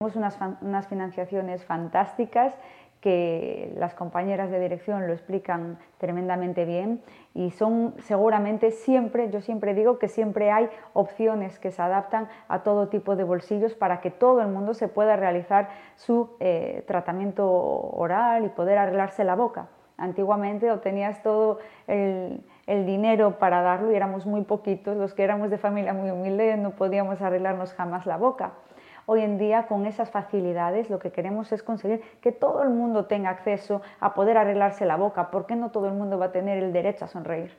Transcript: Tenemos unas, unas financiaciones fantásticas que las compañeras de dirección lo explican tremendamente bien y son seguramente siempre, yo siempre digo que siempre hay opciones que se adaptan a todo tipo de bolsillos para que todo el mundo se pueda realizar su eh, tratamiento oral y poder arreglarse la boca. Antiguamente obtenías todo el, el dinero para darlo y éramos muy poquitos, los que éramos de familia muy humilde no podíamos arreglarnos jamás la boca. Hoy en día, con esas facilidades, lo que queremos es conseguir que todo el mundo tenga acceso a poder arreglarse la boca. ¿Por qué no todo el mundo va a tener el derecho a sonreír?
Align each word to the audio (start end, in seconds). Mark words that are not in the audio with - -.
Tenemos 0.00 0.14
unas, 0.14 0.38
unas 0.60 0.86
financiaciones 0.86 1.64
fantásticas 1.64 2.54
que 3.00 3.74
las 3.76 3.94
compañeras 3.94 4.48
de 4.48 4.60
dirección 4.60 5.08
lo 5.08 5.12
explican 5.12 5.76
tremendamente 5.98 6.64
bien 6.64 7.02
y 7.34 7.50
son 7.50 7.94
seguramente 7.98 8.70
siempre, 8.70 9.28
yo 9.28 9.40
siempre 9.40 9.74
digo 9.74 9.98
que 9.98 10.06
siempre 10.06 10.52
hay 10.52 10.70
opciones 10.92 11.58
que 11.58 11.72
se 11.72 11.82
adaptan 11.82 12.28
a 12.46 12.62
todo 12.62 12.86
tipo 12.90 13.16
de 13.16 13.24
bolsillos 13.24 13.74
para 13.74 14.00
que 14.00 14.12
todo 14.12 14.40
el 14.40 14.46
mundo 14.46 14.72
se 14.72 14.86
pueda 14.86 15.16
realizar 15.16 15.68
su 15.96 16.30
eh, 16.38 16.84
tratamiento 16.86 17.50
oral 17.50 18.44
y 18.44 18.50
poder 18.50 18.78
arreglarse 18.78 19.24
la 19.24 19.34
boca. 19.34 19.66
Antiguamente 19.96 20.70
obtenías 20.70 21.24
todo 21.24 21.58
el, 21.88 22.44
el 22.68 22.86
dinero 22.86 23.40
para 23.40 23.62
darlo 23.62 23.90
y 23.90 23.96
éramos 23.96 24.26
muy 24.26 24.42
poquitos, 24.42 24.96
los 24.96 25.12
que 25.12 25.24
éramos 25.24 25.50
de 25.50 25.58
familia 25.58 25.92
muy 25.92 26.12
humilde 26.12 26.56
no 26.56 26.70
podíamos 26.76 27.20
arreglarnos 27.20 27.74
jamás 27.74 28.06
la 28.06 28.16
boca. 28.16 28.52
Hoy 29.10 29.22
en 29.22 29.38
día, 29.38 29.66
con 29.68 29.86
esas 29.86 30.10
facilidades, 30.10 30.90
lo 30.90 30.98
que 30.98 31.12
queremos 31.12 31.50
es 31.50 31.62
conseguir 31.62 32.02
que 32.20 32.30
todo 32.30 32.62
el 32.62 32.68
mundo 32.68 33.06
tenga 33.06 33.30
acceso 33.30 33.80
a 34.00 34.12
poder 34.12 34.36
arreglarse 34.36 34.84
la 34.84 34.96
boca. 34.96 35.30
¿Por 35.30 35.46
qué 35.46 35.56
no 35.56 35.70
todo 35.70 35.88
el 35.88 35.94
mundo 35.94 36.18
va 36.18 36.26
a 36.26 36.32
tener 36.32 36.62
el 36.62 36.74
derecho 36.74 37.06
a 37.06 37.08
sonreír? 37.08 37.56